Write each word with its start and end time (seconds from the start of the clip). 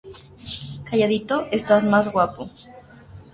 Calladito 0.87 1.45
estás 1.57 1.85
más 1.85 2.11
guapo 2.11 2.49